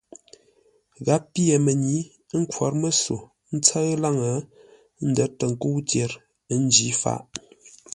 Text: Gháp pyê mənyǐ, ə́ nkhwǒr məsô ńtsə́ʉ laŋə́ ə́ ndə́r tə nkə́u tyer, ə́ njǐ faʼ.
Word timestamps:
Gháp 1.05 1.23
pyê 1.33 1.55
mənyǐ, 1.65 1.97
ə́ 2.33 2.37
nkhwǒr 2.41 2.73
məsô 2.81 3.17
ńtsə́ʉ 3.55 3.89
laŋə́ 4.03 4.29
ə́ 4.37 4.41
ndə́r 5.09 5.31
tə 5.37 5.45
nkə́u 5.51 5.77
tyer, 5.89 6.11
ə́ 6.53 6.57
njǐ 6.65 6.87
faʼ. 7.01 7.19